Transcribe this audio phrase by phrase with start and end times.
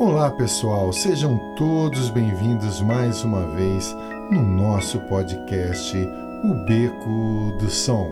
[0.00, 3.94] Olá pessoal, sejam todos bem-vindos mais uma vez
[4.30, 5.94] no nosso podcast
[6.42, 8.10] O Beco do Som.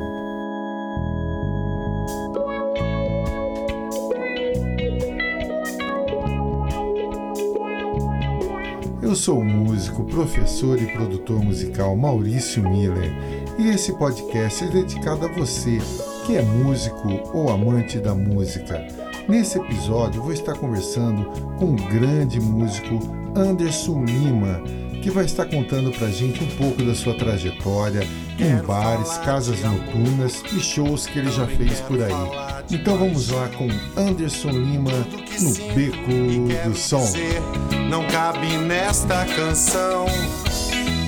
[9.01, 13.11] Eu sou o músico, professor e produtor musical Maurício Miller
[13.59, 15.79] e esse podcast é dedicado a você
[16.27, 18.98] que é músico ou amante da música
[19.29, 21.25] Nesse episódio, vou estar conversando
[21.59, 22.99] com o grande músico
[23.37, 24.63] Anderson Lima,
[25.03, 30.43] que vai estar contando pra gente um pouco da sua trajetória em bares, casas noturnas
[30.51, 32.65] e shows que ele já fez por aí.
[32.71, 33.69] Então vamos lá com
[34.01, 37.07] Anderson Lima no Beco do Som.
[37.91, 40.07] Não cabe nesta canção.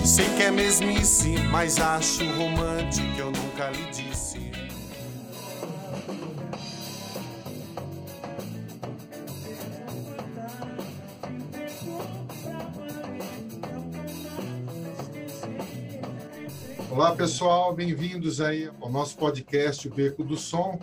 [0.05, 4.50] Sei que é mesmice, mas acho romântico, eu nunca lhe disse.
[17.01, 20.79] Olá pessoal, bem-vindos aí ao nosso podcast o Beco do Som.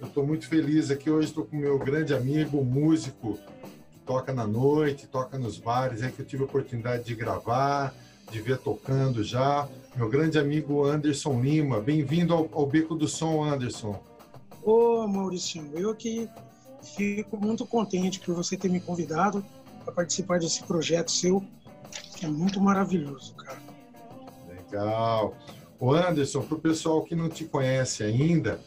[0.00, 3.38] Eu estou muito feliz aqui hoje, estou com meu grande amigo, músico,
[3.92, 7.94] que toca na noite, toca nos bares, é que eu tive a oportunidade de gravar,
[8.28, 9.68] de ver tocando já.
[9.94, 14.02] Meu grande amigo Anderson Lima, bem-vindo ao, ao, Beco do Som, Anderson.
[14.64, 16.28] Ô Maurício, eu aqui
[16.82, 19.46] fico muito contente por você ter me convidado
[19.84, 21.40] para participar desse projeto seu,
[22.16, 23.65] que é muito maravilhoso, cara.
[24.76, 25.34] Legal.
[25.80, 28.60] O Anderson, para o pessoal que não te conhece ainda,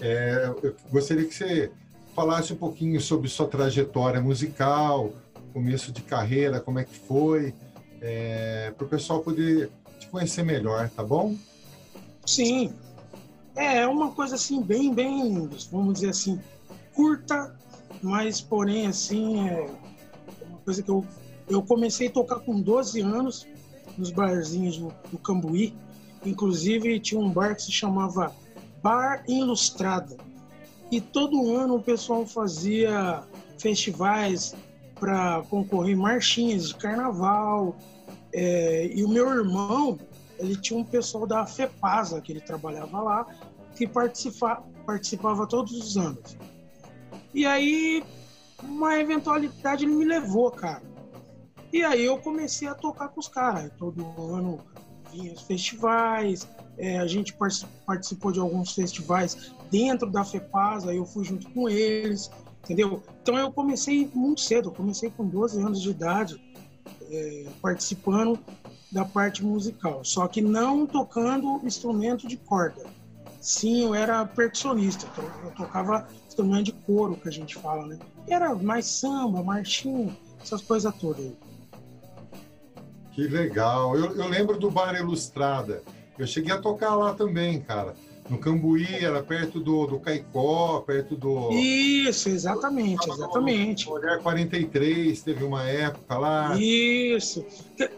[0.00, 1.70] é, eu gostaria que você
[2.14, 5.12] falasse um pouquinho sobre sua trajetória musical,
[5.52, 7.54] começo de carreira, como é que foi,
[8.00, 11.36] é, para o pessoal poder te conhecer melhor, tá bom?
[12.24, 12.72] Sim.
[13.56, 16.40] É, é uma coisa assim, bem, bem, vamos dizer assim,
[16.94, 17.56] curta,
[18.00, 19.68] mas porém assim, é
[20.48, 21.04] uma coisa que eu,
[21.48, 23.46] eu comecei a tocar com 12 anos,
[23.98, 25.74] nos barzinhos do, do Cambuí.
[26.24, 28.32] Inclusive tinha um bar que se chamava
[28.82, 30.16] Bar Ilustrada.
[30.90, 33.22] E todo ano o pessoal fazia
[33.58, 34.54] festivais
[34.98, 37.76] para concorrer marchinhas de carnaval.
[38.32, 39.98] É, e o meu irmão,
[40.38, 43.26] ele tinha um pessoal da FEPASA, que ele trabalhava lá,
[43.74, 46.36] que participa, participava todos os anos.
[47.34, 48.02] E aí,
[48.62, 50.82] uma eventualidade ele me levou, cara.
[51.72, 53.70] E aí eu comecei a tocar com os caras.
[53.78, 54.02] Todo
[54.34, 54.58] ano
[55.12, 56.46] vinha os festivais,
[56.78, 57.36] é, a gente
[57.84, 62.30] participou de alguns festivais dentro da FEPAS, aí eu fui junto com eles,
[62.64, 63.02] entendeu?
[63.22, 66.40] Então eu comecei muito cedo, eu comecei com 12 anos de idade,
[67.10, 68.38] é, participando
[68.90, 72.86] da parte musical, só que não tocando instrumento de corda.
[73.40, 75.06] Sim, eu era percussionista,
[75.44, 77.98] eu tocava instrumento de couro, que a gente fala, né?
[78.26, 81.32] Era mais samba, marchinha, essas coisas todas.
[83.18, 83.96] Que legal.
[83.96, 85.82] Eu, eu lembro do Bar Ilustrada.
[86.16, 87.94] Eu cheguei a tocar lá também, cara.
[88.30, 91.50] No Cambuí, era perto do, do Caicó, perto do.
[91.50, 93.90] Isso, exatamente, exatamente.
[93.90, 96.56] Olhar 43, teve uma época lá.
[96.60, 97.44] Isso.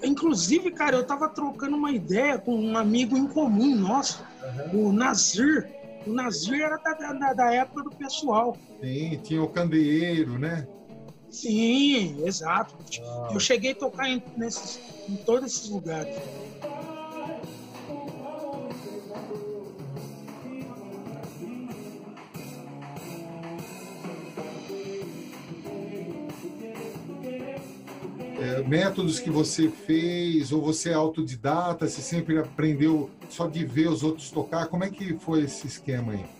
[0.02, 4.24] Inclusive, cara, eu tava trocando uma ideia com um amigo em comum nosso,
[4.72, 4.88] uhum.
[4.88, 5.68] o Nazir.
[6.06, 8.56] O Nazir era da, da, da época do pessoal.
[8.80, 10.66] Sim, tinha o candeeiro, né?
[11.30, 12.74] Sim, exato.
[13.02, 13.28] Ah.
[13.32, 16.16] Eu cheguei a tocar em, nesses, em todos esses lugares.
[28.40, 33.88] É, métodos que você fez, ou você é autodidata, você sempre aprendeu só de ver
[33.88, 34.66] os outros tocar?
[34.66, 36.39] Como é que foi esse esquema aí?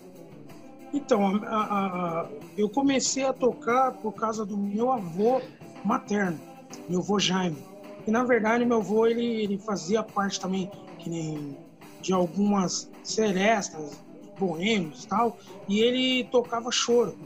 [0.93, 5.41] Então, a, a, eu comecei a tocar por causa do meu avô
[5.85, 6.39] materno,
[6.89, 7.59] meu avô Jaime.
[8.07, 10.71] E na verdade, meu avô ele, ele fazia parte também
[11.07, 11.57] nem
[12.01, 14.03] de algumas serestas,
[14.39, 17.17] boêmios e tal, e ele tocava choro.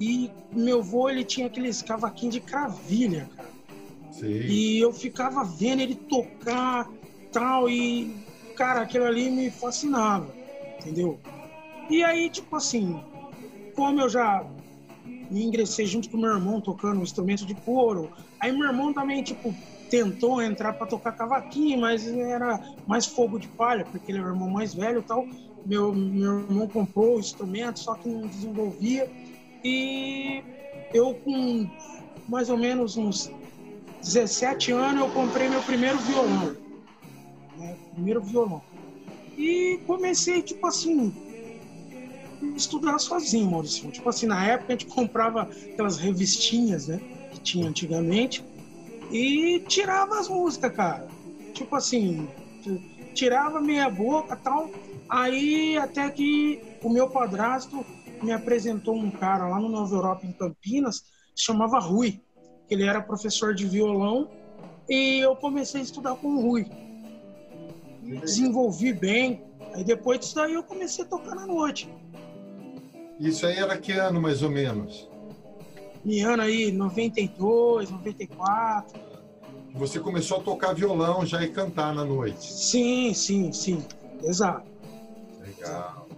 [0.00, 3.50] E meu avô ele tinha aqueles cavaquinhos de cravilha, cara.
[4.10, 4.26] Sim.
[4.26, 6.88] E eu ficava vendo ele tocar
[7.32, 8.14] tal, e
[8.56, 10.28] cara, aquilo ali me fascinava,
[10.78, 11.18] entendeu?
[11.88, 13.00] E aí, tipo assim,
[13.74, 14.46] como eu já
[15.30, 19.54] ingressei junto com meu irmão tocando um instrumento de couro, aí meu irmão também, tipo,
[19.90, 24.28] tentou entrar para tocar cavaquinho, mas era mais fogo de palha, porque ele é o
[24.28, 25.26] irmão mais velho e tal.
[25.66, 29.10] Meu, meu irmão comprou o instrumento, só que não desenvolvia.
[29.62, 30.42] E
[30.94, 31.68] eu, com
[32.26, 33.30] mais ou menos uns
[34.02, 36.56] 17 anos, eu comprei meu primeiro violão.
[37.58, 37.76] Né?
[37.92, 38.62] Primeiro violão.
[39.36, 41.12] E comecei, tipo assim,
[42.56, 43.90] estudar sozinho, Maurício.
[43.90, 47.00] Tipo assim, na época a gente comprava aquelas revistinhas, né?
[47.32, 48.44] que tinha antigamente,
[49.10, 51.08] e tirava as músicas, cara.
[51.52, 52.28] Tipo assim,
[53.14, 54.70] tirava meia boca tal.
[55.08, 57.84] Aí até que o meu padrasto
[58.22, 61.02] me apresentou um cara lá no Nova Europa, em Campinas,
[61.34, 62.20] se chamava Rui.
[62.70, 64.30] Ele era professor de violão
[64.88, 66.66] e eu comecei a estudar com o Rui.
[68.02, 69.42] Desenvolvi bem.
[69.74, 71.90] Aí depois disso daí eu comecei a tocar na noite.
[73.22, 75.08] Isso aí era que ano, mais ou menos?
[76.04, 79.00] Em ano aí, 92, 94.
[79.74, 82.52] Você começou a tocar violão já e cantar na noite?
[82.52, 83.80] Sim, sim, sim.
[84.24, 84.66] Exato.
[85.40, 86.08] Legal.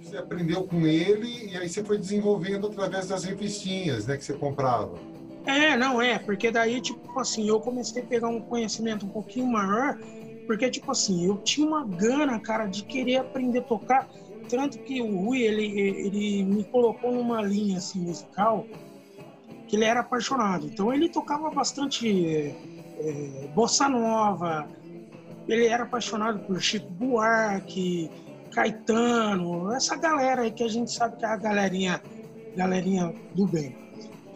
[0.00, 4.34] Você aprendeu com ele e aí você foi desenvolvendo através das revistinhas, né, que você
[4.34, 4.96] comprava.
[5.44, 9.48] É, não é, porque daí, tipo assim, eu comecei a pegar um conhecimento um pouquinho
[9.48, 9.98] maior,
[10.46, 14.08] porque, tipo assim, eu tinha uma gana, cara, de querer aprender a tocar,
[14.48, 18.66] tanto que o Rui, ele, ele me colocou numa linha, assim, musical,
[19.66, 20.66] que ele era apaixonado.
[20.66, 22.54] Então, ele tocava bastante é,
[22.98, 24.68] é bossa nova,
[25.48, 28.10] ele era apaixonado por Chico Buarque,
[28.50, 32.00] Caetano, essa galera aí que a gente sabe que é a galerinha,
[32.56, 33.76] galerinha do bem.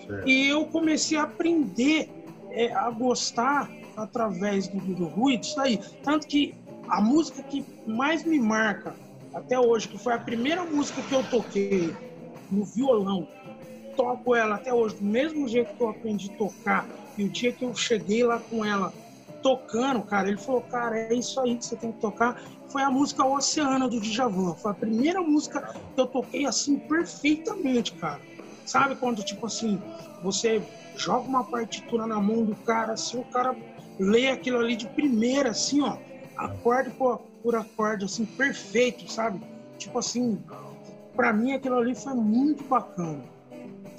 [0.06, 0.28] Certo.
[0.28, 2.10] E eu comecei a aprender
[2.50, 5.78] é, a gostar através do, do Rui disso daí.
[6.02, 6.54] Tanto que
[6.88, 8.94] a música que mais me marca
[9.34, 11.94] até hoje, que foi a primeira música que eu toquei
[12.50, 13.26] no violão,
[13.96, 16.88] toco ela até hoje do mesmo jeito que eu aprendi a tocar.
[17.16, 18.92] E o dia que eu cheguei lá com ela
[19.42, 22.90] tocando, cara, ele falou, cara, é isso aí que você tem que tocar foi a
[22.90, 24.54] música Oceana do Djavan.
[24.54, 28.20] Foi a primeira música que eu toquei assim perfeitamente, cara.
[28.64, 29.80] Sabe quando, tipo assim,
[30.22, 30.62] você
[30.96, 33.56] joga uma partitura na mão do cara, assim, o cara
[33.98, 35.96] lê aquilo ali de primeira, assim, ó,
[36.36, 39.40] acorde por, por acorde, assim, perfeito, sabe?
[39.78, 40.42] Tipo assim,
[41.14, 43.22] para mim aquilo ali foi muito bacana.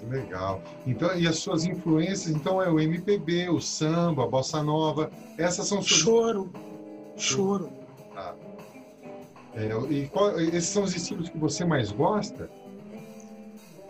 [0.07, 0.61] Legal.
[0.87, 5.67] Então, e as suas influências, então, é o MPB, o samba, a bossa nova, essas
[5.67, 5.99] são suas...
[5.99, 6.53] Choro,
[7.17, 7.69] choro.
[8.15, 8.33] Ah.
[9.55, 12.49] É, e qual, esses são os estilos que você mais gosta?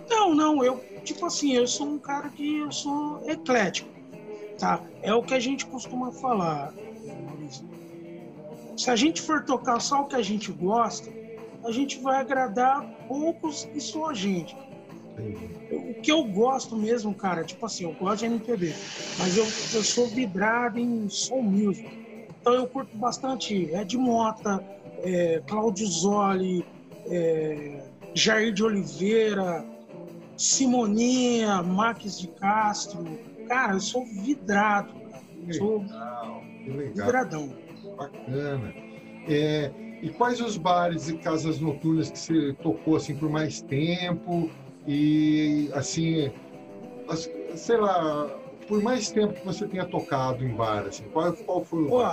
[0.10, 3.90] Não, não, eu, tipo assim, eu sou um cara que eu sou eclético,
[4.58, 4.82] tá?
[5.04, 6.74] É o que a gente costuma falar.
[8.80, 11.12] Se a gente for tocar só o que a gente gosta,
[11.66, 14.56] a gente vai agradar poucos e só a gente.
[15.70, 18.74] O que eu gosto mesmo, cara, tipo assim, eu gosto de MPB,
[19.18, 21.90] mas eu, eu sou vibrado em soul music.
[22.40, 24.64] Então eu curto bastante Ed Mota,
[25.04, 26.66] é, Cláudio Zoli,
[27.08, 27.84] é,
[28.14, 29.66] Jair de Oliveira,
[30.38, 33.04] Simoninha, Max de Castro.
[33.46, 35.24] Cara, eu sou vidrado, cara.
[35.52, 36.42] Sou legal,
[36.94, 37.69] vidradão.
[38.00, 38.74] Bacana.
[39.28, 44.50] É, e quais os bares e casas noturnas que você tocou assim por mais tempo
[44.88, 46.32] e assim,
[47.56, 48.30] sei lá,
[48.68, 52.04] por mais tempo que você tenha tocado em bar, assim, qual, qual foi o, Pô,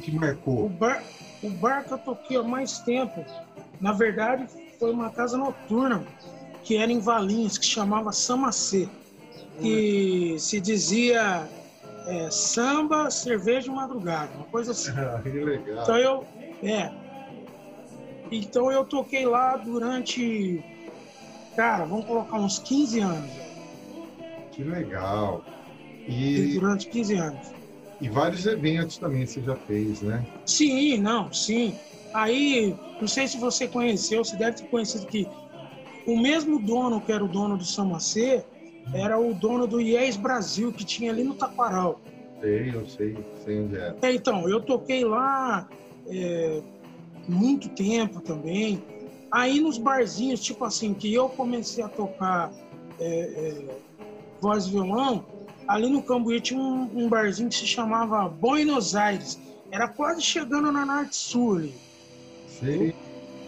[0.00, 0.64] que marcou?
[0.64, 1.02] O bar,
[1.42, 3.24] o bar que eu toquei há mais tempo,
[3.80, 4.46] na verdade,
[4.78, 6.04] foi uma casa noturna
[6.64, 8.88] que era em Valinhos, que chamava Samacê.
[9.60, 11.46] Que se dizia
[12.06, 14.92] é, samba, cerveja e madrugada, uma coisa assim.
[15.22, 15.82] que legal.
[15.82, 16.26] Então eu,
[16.62, 16.90] é.
[18.30, 20.62] Então eu toquei lá durante,
[21.56, 23.30] cara, vamos colocar uns 15 anos.
[24.52, 25.44] Que legal.
[26.08, 27.52] E durante 15 anos.
[28.00, 30.24] E vários eventos também você já fez, né?
[30.44, 31.72] Sim, não, sim.
[32.12, 35.26] Aí, não sei se você conheceu, você deve ter conhecido que
[36.06, 38.44] o mesmo dono que era o dono do Samacê
[38.92, 42.00] era o dono do IES Brasil, que tinha ali no Taquaral.
[42.40, 43.94] Sei, eu sei, sei onde é.
[44.02, 45.68] é então, eu toquei lá
[46.08, 46.60] é,
[47.28, 48.82] muito tempo também.
[49.30, 52.52] Aí nos barzinhos, tipo assim, que eu comecei a tocar
[52.98, 53.78] é, é,
[54.40, 55.24] voz e violão,
[55.66, 59.38] ali no Cambuí tinha um, um, barzinho que se chamava Buenos Aires.
[59.70, 61.74] Era quase chegando na Norte Sul ali.
[62.46, 62.94] Sei.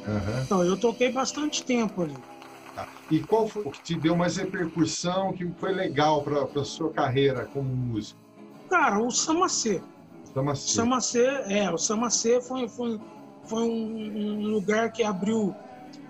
[0.07, 0.43] Uhum.
[0.43, 2.15] Então, eu toquei bastante tempo ali.
[2.75, 2.89] Tá.
[3.11, 6.91] E qual foi o que te deu mais repercussão, que foi legal para a sua
[6.91, 8.19] carreira como músico?
[8.69, 9.81] Cara, o Samacê.
[10.33, 10.73] Samacê.
[10.73, 13.01] Samacê, é, o Samacê foi, foi,
[13.45, 15.55] foi um, um lugar que abriu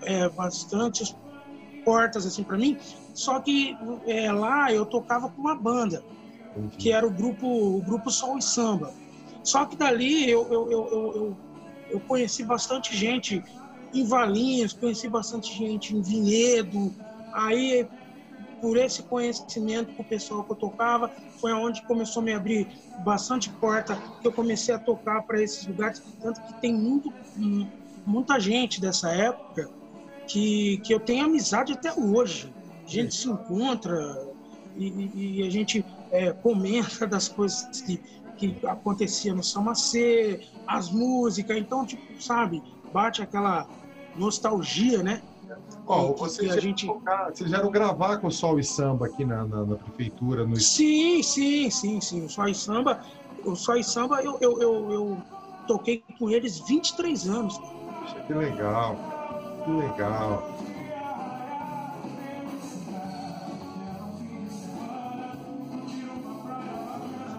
[0.01, 1.15] é, bastante
[1.83, 2.77] portas assim para mim.
[3.13, 6.03] Só que é, lá eu tocava com uma banda,
[6.57, 6.77] Entendi.
[6.77, 8.91] que era o grupo, o grupo Sol e Samba.
[9.43, 11.37] Só que dali eu, eu, eu, eu,
[11.91, 13.43] eu conheci bastante gente
[14.01, 16.93] em Valinhos, conheci bastante gente em Vinhedo.
[17.33, 17.87] Aí,
[18.61, 22.67] por esse conhecimento com o pessoal que eu tocava, foi onde começou a me abrir
[23.03, 26.01] bastante porta, que eu comecei a tocar para esses lugares.
[26.21, 27.13] Tanto que tem muito,
[28.05, 29.69] muita gente dessa época
[30.27, 32.53] que, que eu tenho amizade até hoje.
[32.85, 33.95] A gente se encontra,
[34.75, 38.01] e, e a gente é, comenta das coisas que,
[38.37, 42.61] que acontecia no Samacê, as músicas, então, tipo, sabe,
[42.91, 43.67] bate aquela
[44.17, 45.21] nostalgia, né?
[45.87, 46.87] Oh, você, a gente...
[47.31, 50.45] vocês já gravar com o Sol e Samba aqui na, na, na, prefeitura?
[50.45, 50.55] No...
[50.55, 52.25] Sim, sim, sim, sim.
[52.25, 53.01] O Sol e Samba,
[53.43, 55.17] o Sol e Samba eu, eu, eu, eu
[55.67, 57.57] toquei com eles 23 anos.
[57.57, 58.97] Poxa, que legal,
[59.63, 60.55] que legal.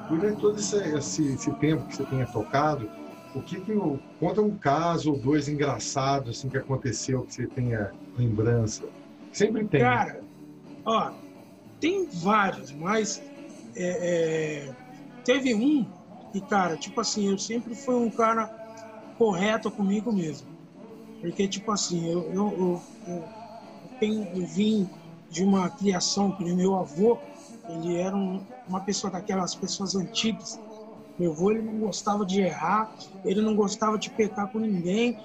[0.09, 2.89] Durante todo esse, esse, esse tempo que você tenha tocado,
[3.35, 3.73] o que, que
[4.19, 8.89] conta um caso ou dois engraçados assim que aconteceu que você tenha lembrança?
[9.33, 9.81] Sempre tem.
[9.81, 10.25] Cara,
[10.85, 11.13] ó,
[11.81, 13.21] tem vários, mas
[13.77, 14.75] é, é,
[15.25, 15.87] teve um
[16.33, 18.51] que, cara, tipo assim, eu sempre fui um cara
[19.19, 20.49] correto comigo mesmo.
[21.21, 23.29] Porque, tipo assim, eu, eu, eu, eu,
[23.99, 24.89] tenho, eu vim
[25.31, 27.19] de uma criação que meu avô,
[27.69, 30.59] ele era um, uma pessoa daquelas pessoas antigas
[31.19, 32.95] meu avô ele não gostava de errar,
[33.25, 35.17] ele não gostava de pecar com ninguém.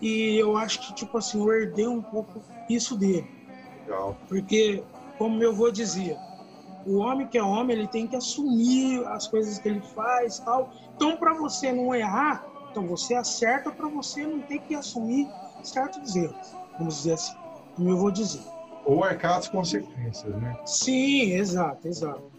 [0.00, 3.26] E eu acho que, tipo assim, eu herdei um pouco isso dele.
[3.80, 4.16] Legal.
[4.28, 4.82] Porque,
[5.18, 6.18] como meu avô dizia,
[6.84, 10.70] o homem que é homem, ele tem que assumir as coisas que ele faz tal.
[10.94, 15.26] Então, para você não errar, então você acerta para você não ter que assumir
[15.62, 16.54] certos erros.
[16.78, 17.34] Vamos dizer assim,
[17.74, 18.42] como eu vou dizer.
[18.84, 20.56] Ou arcar as consequências, né?
[20.64, 22.35] Sim, exato, exato.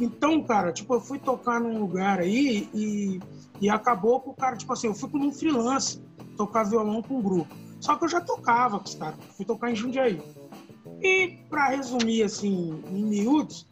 [0.00, 3.20] Então, cara, tipo, eu fui tocar num lugar aí e,
[3.60, 6.00] e acabou com o cara, tipo assim, eu fui com um freelance
[6.36, 7.54] tocar violão com um grupo.
[7.80, 10.20] Só que eu já tocava com os caras, fui tocar em Jundiaí.
[11.02, 13.66] E, para resumir, assim, em miúdos,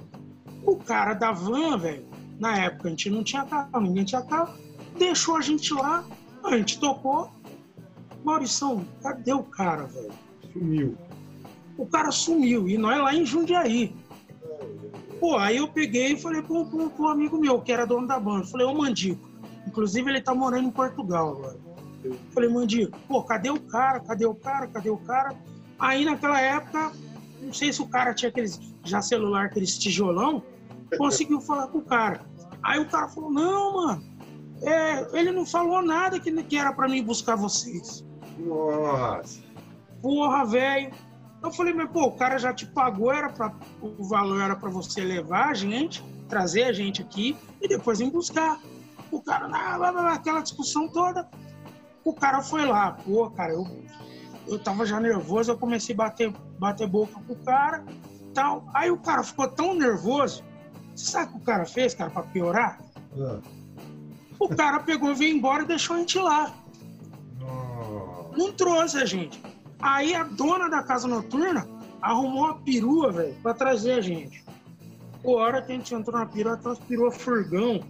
[0.64, 2.04] o cara da van, velho,
[2.38, 4.54] na época a gente não tinha carro, ninguém tinha carro,
[4.98, 6.04] deixou a gente lá,
[6.44, 7.30] a gente tocou.
[8.24, 10.12] Maurição, cadê o cara, velho?
[10.52, 10.96] Sumiu.
[11.78, 13.94] O cara sumiu, e nós lá em Jundiaí.
[15.20, 16.62] Pô, aí eu peguei e falei com,
[16.98, 18.46] um amigo meu, que era dono da banda.
[18.46, 19.28] Falei, ô Mandico.
[19.66, 21.58] Inclusive, ele tá morando em Portugal agora.
[22.32, 24.00] Falei, Mandico, pô, cadê o cara?
[24.00, 24.66] Cadê o cara?
[24.68, 25.34] Cadê o cara?
[25.78, 26.92] Aí naquela época,
[27.40, 30.42] não sei se o cara tinha aqueles já celular, aqueles tijolão,
[30.96, 32.20] conseguiu falar com o cara.
[32.62, 34.04] Aí o cara falou, não, mano,
[34.62, 38.04] é, ele não falou nada que, que era para mim buscar vocês.
[38.38, 39.40] Nossa.
[40.00, 40.92] Porra, velho.
[41.42, 44.70] Eu falei, mas pô, o cara já te pagou, era pra, o valor era para
[44.70, 48.60] você levar a gente, trazer a gente aqui e depois ir buscar.
[49.10, 49.46] O cara,
[50.12, 51.28] aquela discussão toda,
[52.04, 53.64] o cara foi lá, pô, cara, eu,
[54.48, 57.84] eu tava já nervoso, eu comecei a bater, bater boca com o cara
[58.36, 58.68] tal.
[58.74, 60.44] Aí o cara ficou tão nervoso,
[60.94, 62.78] você sabe o que o cara fez, cara, pra piorar?
[63.16, 63.38] É.
[64.38, 66.52] O cara pegou, veio embora e deixou a gente lá.
[68.36, 69.42] Não trouxe a gente.
[69.80, 71.66] Aí a dona da casa noturna
[72.00, 74.44] arrumou uma perua, velho, pra trazer a gente.
[75.22, 77.80] Pô, a hora que a gente entrou na perua, trouxe perua furgão.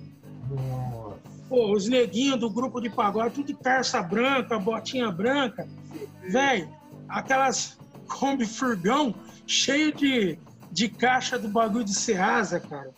[0.50, 1.16] Nossa.
[1.49, 5.69] Pô, os neguinhos do grupo de pagode, tudo de persa branca, botinha branca.
[6.28, 6.69] Velho,
[7.09, 9.14] aquelas Kombi furgão
[9.47, 10.38] cheio de,
[10.73, 12.90] de caixa do bagulho de Serasa, cara.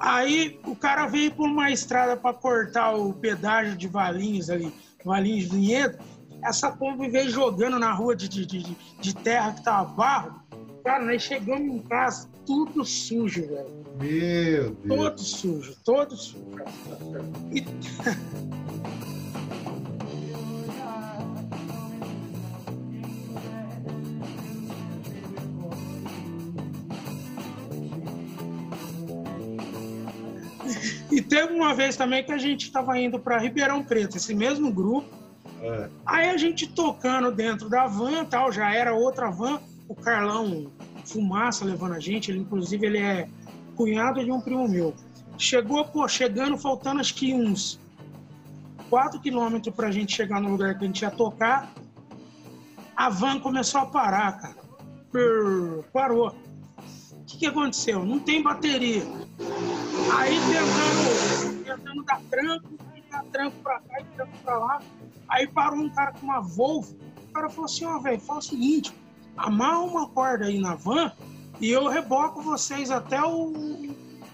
[0.00, 4.72] Aí o cara veio por uma estrada para cortar o pedágio de Valinhos ali,
[5.04, 5.98] Valinhos de Vinhedo
[6.42, 10.42] essa Kombi veio jogando na rua de, de, de, de terra que tava barro.
[10.84, 13.84] Cara, nós chegamos em casa tudo sujo, velho.
[13.98, 14.98] Meu Deus.
[14.98, 16.46] Todo sujo, todo sujo.
[17.52, 17.64] E...
[31.16, 34.70] E teve uma vez também que a gente estava indo para Ribeirão Preto, esse mesmo
[34.70, 35.08] grupo,
[35.66, 35.90] é.
[36.04, 40.70] Aí a gente tocando dentro da van tal, já era outra van, o Carlão
[41.04, 43.28] Fumaça levando a gente, ele inclusive ele é
[43.76, 44.94] cunhado de um primo meu.
[45.38, 47.78] Chegou, pô, chegando, faltando acho que uns
[48.88, 51.72] 4 quilômetros pra gente chegar no lugar que a gente ia tocar,
[52.96, 54.56] a van começou a parar, cara.
[55.92, 56.28] Parou.
[56.28, 58.04] O que, que aconteceu?
[58.04, 59.02] Não tem bateria.
[60.16, 62.68] Aí tentando, tentando dar tranco,
[63.10, 64.80] dar tranco pra cá e tranco pra lá.
[65.28, 66.96] Aí parou um cara com uma Volvo.
[67.28, 68.92] O cara falou assim: ó, oh, velho, fala o seguinte,
[69.36, 71.12] amarra uma corda aí na van
[71.60, 73.52] e eu reboco vocês até o,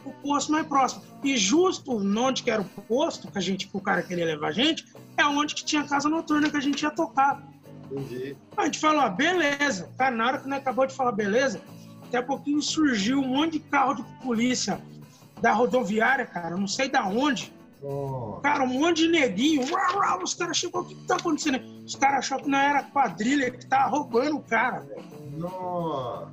[0.04, 1.02] o posto mais próximo.
[1.22, 4.48] E justo onde que era o posto que a gente, que o cara queria levar
[4.48, 7.42] a gente, é onde que tinha a casa noturna que a gente ia tocar.
[7.90, 8.36] Entendi.
[8.56, 9.88] A gente falou, ah, beleza.
[9.96, 11.60] Cara, na hora que nós acabou de falar beleza,
[12.04, 14.80] até a pouquinho surgiu um monte de carro de polícia
[15.40, 18.38] da rodoviária, cara, não sei da onde Oh.
[18.42, 19.62] Cara, um monte de neguinho.
[19.70, 21.60] Uau, uau, os caras chegou, o que, que tá acontecendo?
[21.84, 25.02] Os caras acharam que não era quadrilha, que tava roubando o cara, velho.
[25.36, 26.32] Nossa.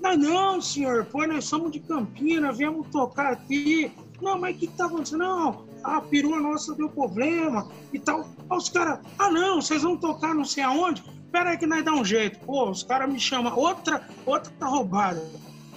[0.00, 3.92] Não, não, senhor, pô, nós somos de Campinas, viemos tocar aqui.
[4.20, 5.20] Não, mas o que, que tá acontecendo?
[5.20, 8.26] Não, a perua nossa deu problema e tal.
[8.50, 11.02] Aí os caras, ah não, vocês vão tocar não sei aonde?
[11.30, 12.38] Pera aí que nós dá um jeito.
[12.40, 15.22] Pô, os caras me chamam, outra, outra tá roubada.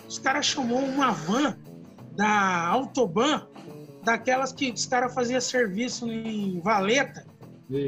[0.07, 1.57] Os caras chamou uma van
[2.15, 3.47] da Autoban,
[4.07, 7.27] daquelas que os caras faziam serviço em valeta.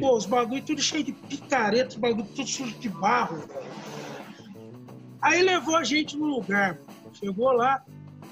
[0.01, 3.41] Pô, os bagulho tudo cheio de picareta, os bagulho tudo sujo de barro.
[5.21, 6.77] Aí levou a gente no lugar.
[7.13, 7.81] Chegou lá,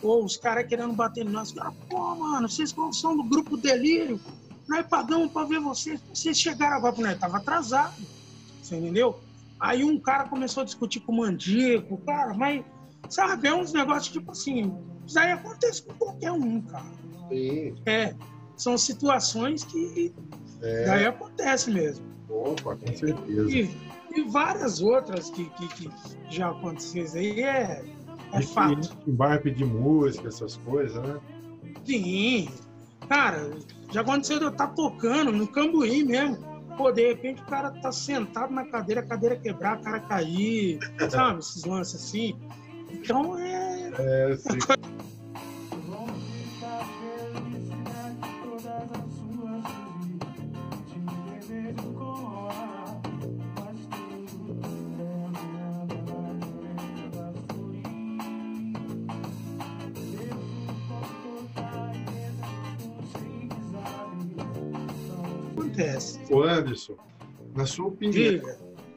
[0.01, 1.53] pô, os caras querendo bater em nós.
[1.53, 4.19] Cara, pô, mano, vocês são do grupo Delírio.
[4.67, 6.01] Nós pagamos pra ver vocês.
[6.13, 7.95] Vocês chegaram agora, nós tava atrasado.
[8.61, 9.17] Você entendeu?
[9.57, 12.65] Aí um cara começou a discutir com o Mandico, cara, mas,
[13.07, 14.77] sabe, é uns negócios tipo assim,
[15.07, 17.06] isso aí acontece com qualquer um, cara.
[17.29, 17.75] Sim.
[17.85, 18.13] É,
[18.55, 20.13] são situações que
[20.61, 20.85] É.
[20.85, 22.05] daí acontece mesmo.
[22.29, 23.49] Opa, com certeza.
[23.49, 23.69] E,
[24.15, 25.89] e várias outras que, que, que
[26.29, 27.85] já aconteceram aí é,
[28.33, 28.97] é E fato.
[29.07, 31.19] Em bar pedir música, essas coisas, né?
[31.85, 32.49] Sim.
[33.07, 33.51] Cara,
[33.91, 36.37] já aconteceu de eu estar tocando no Cambuí mesmo.
[36.77, 40.79] Pô, de repente o cara tá sentado na cadeira, a cadeira quebrar, a cara cair,
[41.09, 41.39] sabe?
[41.39, 42.37] Esses lances assim.
[42.91, 43.91] Então é.
[43.97, 44.57] É, sim.
[66.67, 66.95] Anderson,
[67.55, 68.41] na sua opinião,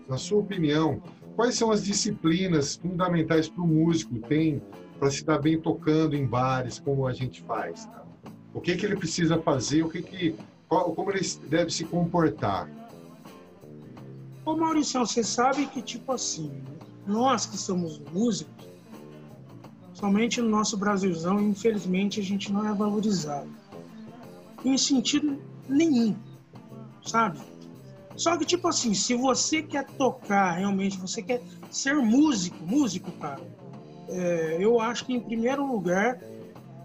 [0.08, 1.00] na sua opinião,
[1.36, 4.60] quais são as disciplinas fundamentais para o músico tem
[4.98, 7.86] para se dar bem tocando em bares, como a gente faz?
[7.86, 8.04] tá?
[8.52, 9.82] O que que ele precisa fazer?
[9.84, 10.36] O que que,
[10.68, 12.68] qual- como ele deve se comportar?
[14.44, 16.50] Ô Maurício, você sabe que, tipo assim,
[17.06, 18.66] nós que somos músicos,
[19.94, 23.48] somente no nosso Brasilzão, infelizmente, a gente não é valorizado.
[24.64, 26.16] Em sentido nenhum,
[27.06, 27.38] sabe?
[28.20, 33.40] Só que, tipo assim, se você quer tocar realmente, você quer ser músico, músico, cara,
[34.10, 36.20] é, eu acho que, em primeiro lugar,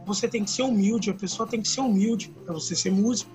[0.05, 3.29] você tem que ser humilde, a pessoa tem que ser humilde para você ser músico.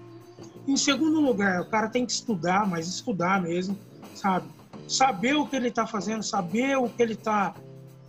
[0.67, 3.79] Em segundo lugar, o cara tem que estudar, mas estudar mesmo,
[4.15, 4.49] sabe?
[4.89, 7.55] Saber o que ele está fazendo, saber o que ele está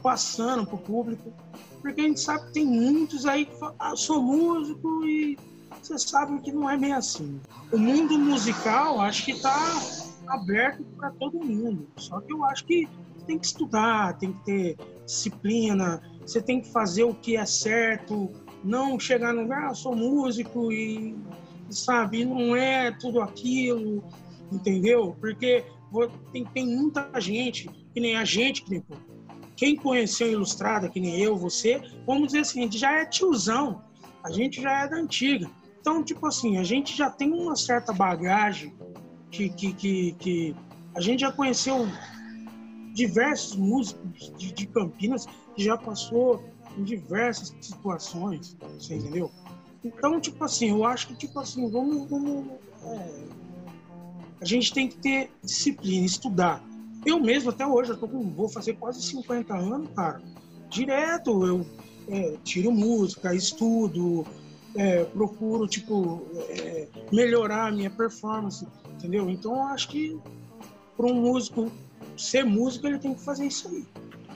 [0.02, 1.34] passando para o público,
[1.82, 5.38] porque a gente sabe que tem muitos aí que falam, ah, sou músico e
[5.82, 7.40] você sabe que não é bem assim.
[7.72, 9.80] O mundo musical acho que está
[10.28, 12.88] aberto para todo mundo, só que eu acho que
[13.26, 18.32] tem que estudar, tem que ter disciplina, você tem que fazer o que é certo,
[18.64, 21.16] não chegar no lugar, ah, sou músico e
[21.70, 24.04] sabe, não é tudo aquilo,
[24.52, 25.16] entendeu?
[25.20, 25.66] Porque
[26.32, 28.84] tem, tem muita gente, que nem a gente, que nem,
[29.56, 33.84] quem conheceu Ilustrada, que nem eu, você, vamos dizer assim, a gente já é tiozão,
[34.24, 35.50] a gente já é da antiga.
[35.82, 38.72] Então, tipo assim, a gente já tem uma certa bagagem
[39.32, 40.56] que, que, que, que
[40.96, 41.88] a gente já conheceu
[42.94, 46.44] diversos músicos de, de Campinas que já passou
[46.78, 49.32] em diversas situações, você entendeu?
[49.84, 52.08] Então, tipo assim, eu acho que, tipo assim, vamos.
[52.08, 52.46] vamos
[52.84, 53.24] é,
[54.40, 56.64] a gente tem que ter disciplina, estudar.
[57.06, 60.22] Eu mesmo, até hoje, eu tô com, vou fazer quase 50 anos, cara.
[60.70, 61.66] Direto, eu
[62.08, 64.26] é, tiro música, estudo,
[64.76, 69.30] é, procuro, tipo, é, melhorar a minha performance, entendeu?
[69.30, 70.20] Então, eu acho que
[70.96, 71.72] para um músico
[72.18, 73.86] ser músico, ele tem que fazer isso aí.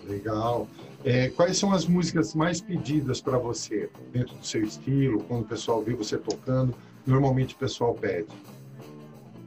[0.07, 0.67] Legal.
[1.03, 5.47] É, quais são as músicas mais pedidas para você, dentro do seu estilo, quando o
[5.47, 6.73] pessoal vê você tocando?
[7.05, 8.27] Normalmente o pessoal pede.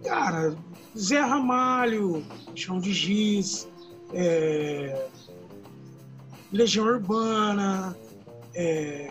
[0.04, 0.56] Cara,
[0.96, 2.24] Zé Ramalho,
[2.54, 3.68] Chão de Giz,
[4.12, 5.08] é,
[6.52, 7.96] Legião Urbana,
[8.54, 9.10] é,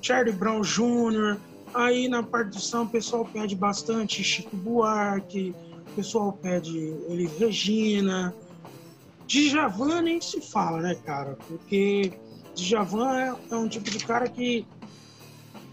[0.00, 1.38] Charlie Brown Jr.
[1.74, 5.54] Aí na parte do samba o pessoal pede bastante Chico Buarque,
[5.90, 6.76] o pessoal pede
[7.08, 8.34] Elis Regina.
[9.26, 11.36] Djavan nem se fala, né, cara?
[11.46, 12.12] Porque
[12.54, 14.66] Djavan é, é um tipo de cara que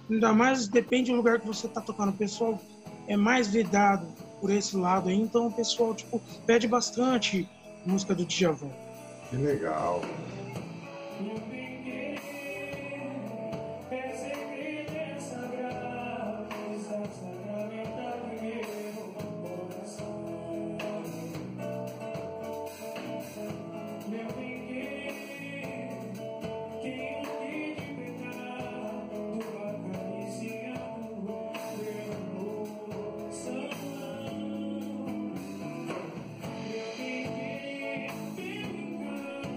[0.10, 2.10] ainda mais depende do lugar que você tá tocando.
[2.10, 2.60] O pessoal
[3.08, 4.06] é mais vedado
[4.42, 7.48] por esse lado aí, então o pessoal tipo pede bastante
[7.86, 8.70] música do Djavan.
[9.30, 10.02] Que legal.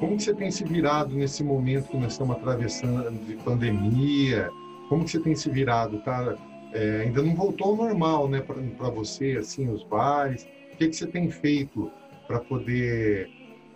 [0.01, 4.49] Como que você tem se virado nesse momento que nós estamos atravessando de pandemia?
[4.89, 5.99] Como que você tem se virado?
[6.01, 6.37] Tá,
[6.73, 10.47] é, ainda não voltou ao normal, né, para você, assim, os bares.
[10.73, 11.91] O que que você tem feito
[12.29, 13.29] para poder,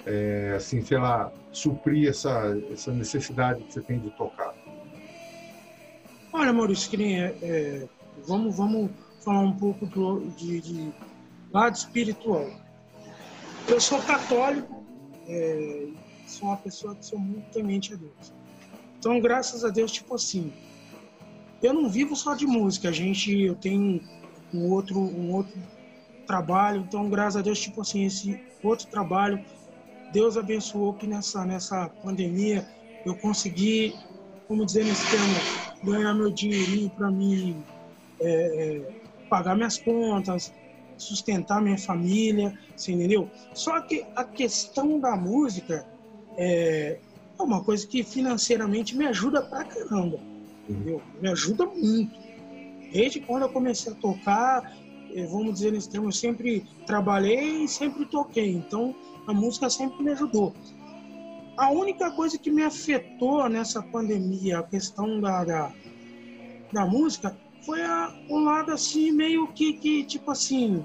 [0.07, 4.55] é, assim, sei lá, suprir essa essa necessidade que você tem de tocar?
[6.33, 7.89] Olha, Maurício, que é, é,
[8.27, 8.91] vamos vamos
[9.25, 10.93] falar um pouco do, de, de
[11.53, 12.49] lado espiritual.
[13.69, 14.85] Eu sou católico,
[15.29, 15.87] é,
[16.33, 18.33] sou uma pessoa que sou muito temente a Deus.
[18.99, 20.53] Então, graças a Deus, tipo assim,
[21.63, 22.89] eu não vivo só de música.
[22.89, 24.01] A gente, eu tenho
[24.53, 25.59] um outro, um outro
[26.27, 26.85] trabalho.
[26.87, 29.45] Então, graças a Deus, tipo assim, esse outro trabalho,
[30.13, 32.69] Deus abençoou que nessa nessa pandemia
[33.05, 33.95] eu consegui,
[34.47, 35.35] como dizer nesse termo,
[35.83, 37.63] ganhar meu dinheirinho para mim
[38.21, 40.53] é, é, pagar minhas contas,
[40.97, 43.29] sustentar minha família, você entendeu?
[43.55, 45.87] Só que a questão da música
[46.37, 46.99] é,
[47.39, 50.19] é uma coisa que financeiramente me ajuda pra caramba,
[50.69, 51.03] entendeu?
[51.21, 52.19] Me ajuda muito.
[52.93, 54.77] Desde quando eu comecei a tocar,
[55.15, 58.95] é, vamos dizer nesse termo, eu sempre trabalhei e sempre toquei, então
[59.27, 60.55] a música sempre me ajudou.
[61.57, 65.73] A única coisa que me afetou nessa pandemia, a questão da, da,
[66.73, 70.85] da música, foi a, um lado assim, meio que, que, tipo assim,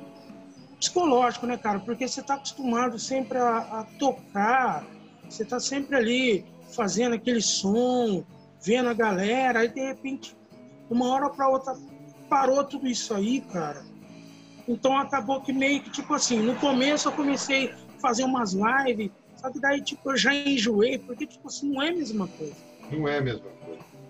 [0.80, 1.80] psicológico, né, cara?
[1.80, 4.86] Porque você tá acostumado sempre a, a tocar,
[5.30, 8.24] você tá sempre ali fazendo aquele som,
[8.62, 10.36] vendo a galera, aí de repente,
[10.90, 11.76] uma hora para outra,
[12.30, 13.84] parou tudo isso aí, cara.
[14.68, 19.12] Então acabou que meio que, tipo assim, no começo eu comecei a fazer umas lives,
[19.36, 22.56] só que daí, tipo, eu já enjoei, porque, tipo assim, não é a mesma coisa.
[22.92, 23.58] Não é a mesma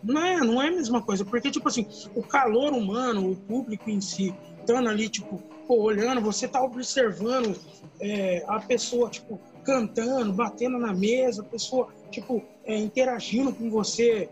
[0.03, 3.89] não é, não é a mesma coisa, porque, tipo assim, o calor humano, o público
[3.89, 7.59] em si, estando ali, tipo, pô, olhando, você tá observando
[7.99, 14.29] é, a pessoa, tipo, cantando, batendo na mesa, a pessoa, tipo, é, interagindo com você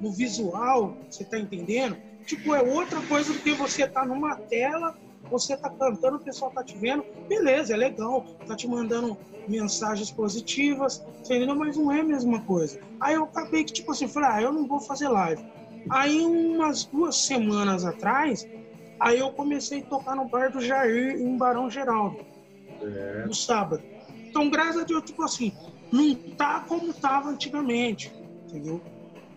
[0.00, 1.96] no visual, você tá entendendo?
[2.24, 4.96] Tipo, é outra coisa do que você tá numa tela,
[5.28, 10.08] você tá cantando, o pessoal tá te vendo, beleza, é legal, tá te mandando mensagens
[10.12, 11.56] positivas, entendeu?
[11.56, 12.78] Mas não é a mesma coisa.
[13.00, 15.44] Aí eu acabei que, tipo assim, falei, ah, eu não vou fazer live.
[15.90, 18.46] Aí, umas duas semanas atrás,
[19.00, 22.24] aí eu comecei a tocar no bar do Jair, em Barão Geraldo,
[22.80, 23.24] é.
[23.26, 23.82] no sábado.
[24.30, 25.52] Então, graças a Deus, tipo assim,
[25.90, 28.12] não tá como tava antigamente,
[28.46, 28.80] entendeu?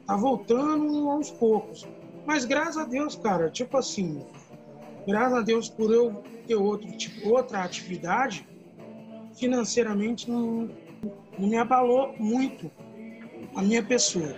[0.06, 1.88] Tá voltando aos poucos.
[2.28, 4.24] Mas graças a Deus, cara, tipo assim,
[5.08, 8.48] graças a Deus por eu ter outro, tipo, outra atividade,
[9.36, 10.70] financeiramente não,
[11.40, 12.70] não me abalou muito
[13.56, 14.36] a minha pessoa.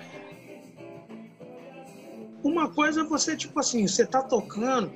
[2.42, 4.90] Uma coisa é você, tipo assim, você tá tocando,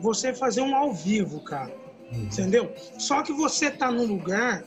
[0.00, 1.72] você fazer um ao vivo, cara.
[2.12, 2.24] Uhum.
[2.24, 2.72] Entendeu?
[2.98, 4.64] Só que você tá num lugar,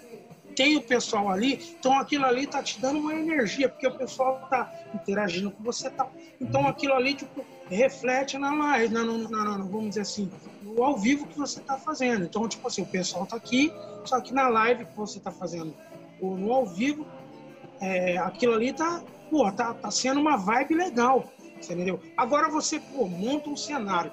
[0.58, 4.48] tem o pessoal ali, então aquilo ali tá te dando uma energia, porque o pessoal
[4.50, 5.88] tá interagindo com você.
[5.92, 6.10] Tá...
[6.42, 10.32] Então aquilo ali, tipo, reflete na live, na, na, na, vamos dizer assim,
[10.64, 12.26] no ao vivo que você tá fazendo.
[12.26, 13.72] Então, tipo assim, o pessoal tá aqui,
[14.04, 15.76] só que na live que você está fazendo
[16.20, 17.06] ou no ao vivo,
[17.80, 22.02] é, aquilo ali tá, pô, tá, tá sendo uma vibe legal, você entendeu?
[22.18, 24.12] Agora você, pô, monta um cenário,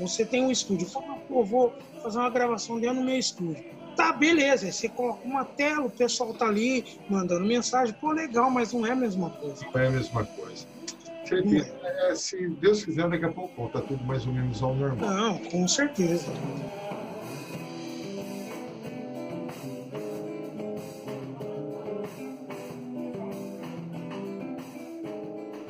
[0.00, 3.75] você tem um estúdio, fala, pô, vou fazer uma gravação dentro do meu estúdio.
[3.96, 8.72] Tá, beleza, você coloca uma tela, o pessoal tá ali mandando mensagem, pô, legal, mas
[8.72, 9.64] não é a mesma coisa.
[9.72, 10.66] Não é a mesma coisa.
[11.24, 11.74] Certeza.
[11.82, 12.12] É.
[12.12, 15.10] É, se Deus quiser, daqui a pouco tá tudo mais ou menos ao normal.
[15.10, 16.30] Não, com certeza.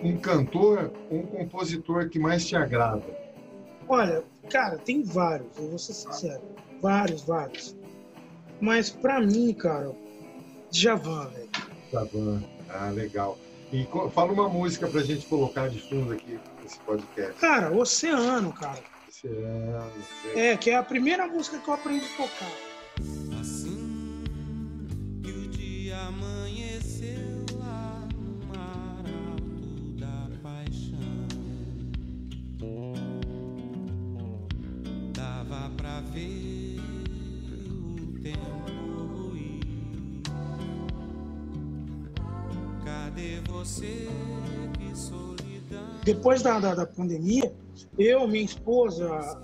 [0.03, 3.03] um cantor, um compositor que mais te agrada?
[3.89, 6.43] Olha, cara, tem vários, eu vou ser sincero.
[6.81, 7.77] Vários, vários.
[8.61, 9.93] Mas pra mim, cara,
[10.71, 11.49] Javan, velho.
[11.93, 13.39] Javan, ah, legal.
[13.73, 17.35] E fala uma música pra gente colocar de fundo aqui nesse podcast.
[17.41, 18.79] Cara, Oceano, cara.
[19.09, 19.93] Oceano.
[20.35, 22.53] É, que é a primeira música que eu aprendi a tocar.
[43.17, 44.09] Cadê você
[44.79, 45.89] que solidão?
[46.05, 47.51] Depois da, da, da pandemia,
[47.99, 49.41] eu, minha esposa,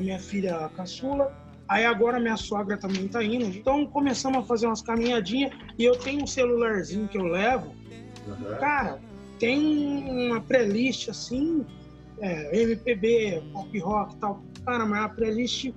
[0.00, 1.32] minha filha caçula,
[1.66, 3.46] Aí agora minha sogra também tá indo.
[3.46, 7.72] Então começamos a fazer umas caminhadinhas e eu tenho um celularzinho que eu levo.
[8.26, 8.58] Uhum.
[8.58, 9.00] Cara,
[9.38, 11.64] tem uma playlist assim,
[12.18, 14.42] é, MPB, pop rock e tal.
[14.66, 15.72] Cara, mas a playlist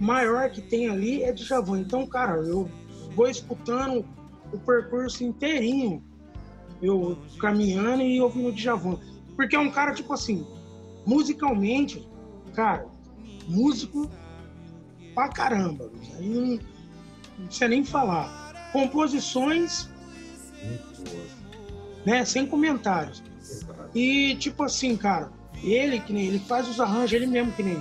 [0.00, 1.80] maior que tem ali é de Javan.
[1.80, 2.68] Então, cara, eu
[3.14, 4.04] vou escutando
[4.52, 6.02] o percurso inteirinho,
[6.84, 8.98] eu caminhando e ouvindo o Djavan.
[9.36, 10.46] Porque é um cara, tipo assim,
[11.06, 12.08] musicalmente,
[12.54, 12.86] cara,
[13.46, 14.10] músico
[15.14, 15.90] pra caramba.
[16.16, 16.58] Aí não,
[17.38, 18.70] não precisa nem falar.
[18.72, 19.88] Composições,
[22.04, 23.22] né, sem comentários.
[23.94, 25.30] E, tipo assim, cara,
[25.62, 27.76] ele que nem ele faz os arranjos, ele mesmo que nem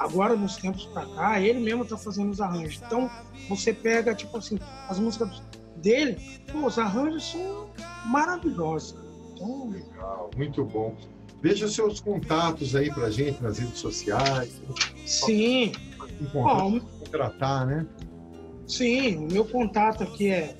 [0.00, 2.80] Agora, nos tempos pra cá, ele mesmo tá fazendo os arranjos.
[2.86, 3.10] Então,
[3.50, 5.42] você pega, tipo assim, as músicas
[5.80, 6.16] dele,
[6.50, 7.70] pô, os arranjos são
[8.06, 8.96] maravilhosos.
[9.32, 9.70] Então...
[9.70, 10.96] Legal, muito bom.
[11.42, 14.60] Deixa seus contatos aí pra gente nas redes sociais.
[15.06, 15.72] Sim.
[16.20, 17.86] Encontrar, contratar, né?
[18.66, 20.54] Sim, o meu contato aqui é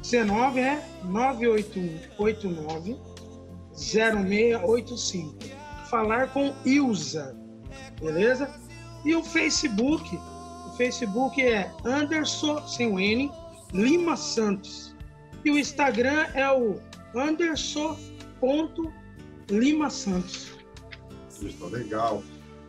[0.00, 0.82] 19, né?
[1.04, 2.96] 98189
[3.74, 5.36] 0685.
[5.90, 7.36] Falar com Ilza
[8.00, 8.48] beleza?
[9.04, 13.30] E o Facebook, o Facebook é Anderson, sem o N,
[13.74, 14.94] Lima Santos.
[15.44, 16.76] E o Instagram é o
[17.14, 20.54] Anderson.Lima Santos.
[21.42, 22.22] Isso, legal.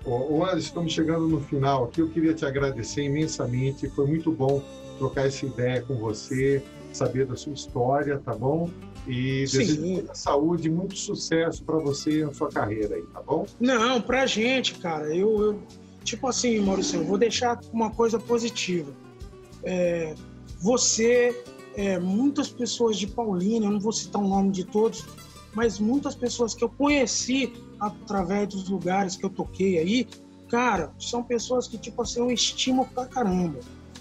[0.03, 2.01] Ô, Anderson, estamos chegando no final aqui.
[2.01, 3.87] Eu queria te agradecer imensamente.
[3.91, 4.61] Foi muito bom
[4.97, 8.69] trocar essa ideia com você, saber da sua história, tá bom?
[9.07, 13.45] E desejo muita saúde, muito sucesso para você na sua carreira aí, tá bom?
[13.59, 15.61] Não, pra gente, cara, eu, eu
[16.03, 18.91] tipo assim, Maurício, eu vou deixar uma coisa positiva.
[19.63, 20.15] É,
[20.59, 21.43] você,
[21.75, 25.05] é, muitas pessoas de Paulínia, eu não vou citar o nome de todos,
[25.53, 30.07] mas muitas pessoas que eu conheci através dos lugares que eu toquei aí,
[30.49, 33.59] cara, são pessoas que, tipo assim, eu estimo pra caramba,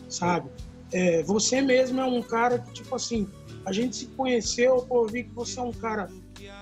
[0.08, 0.50] sabe?
[0.92, 3.28] É, você mesmo é um cara que, tipo assim,
[3.64, 6.08] a gente se conheceu, pô, eu vi que você é um cara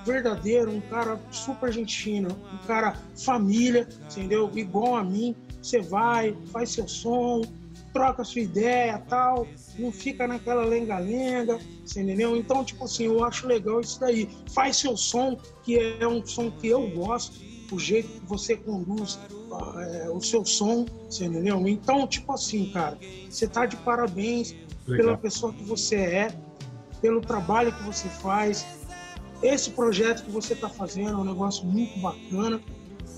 [0.04, 4.50] verdadeiro, um cara super gentil, um cara família, entendeu?
[4.54, 5.34] Igual a mim.
[5.60, 7.42] Você vai, faz seu som,
[7.92, 9.46] troca sua ideia tal,
[9.78, 12.36] não fica naquela lenga-lenga, entendeu?
[12.36, 14.28] Então, tipo assim, eu acho legal isso daí.
[14.52, 19.18] Faz seu som, que é um som que eu gosto, o jeito que você conduz
[19.78, 21.66] é, o seu som, entendeu?
[21.66, 24.54] Então, tipo assim, cara, você tá de parabéns
[24.86, 25.06] legal.
[25.06, 26.34] pela pessoa que você é,
[27.00, 28.66] pelo trabalho que você faz.
[29.42, 32.60] Esse projeto que você está fazendo é um negócio muito bacana.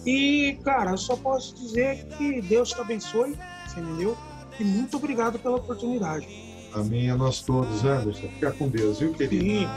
[0.06, 4.16] E, cara, eu só posso dizer que Deus te abençoe, você entendeu?
[4.58, 6.26] E muito obrigado pela oportunidade.
[6.72, 8.28] Amém a nós todos, Anderson.
[8.28, 9.44] Fica com Deus, viu, querido?
[9.44, 9.68] Sim.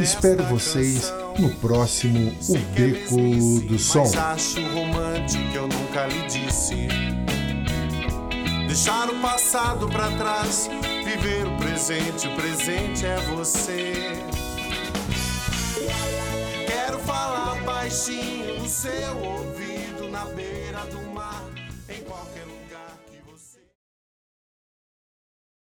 [0.00, 4.10] Espero vocês no próximo O Beco do Som.
[8.66, 10.70] Deixar o passado para trás,
[11.04, 14.19] viver o presente, o presente é você.
[17.90, 21.09] Baixinho no seu ouvido, na beira do